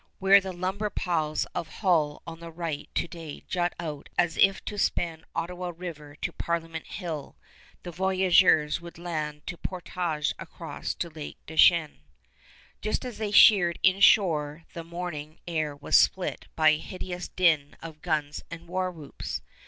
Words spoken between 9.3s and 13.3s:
to portage across to Lake Du Chêne. Just as they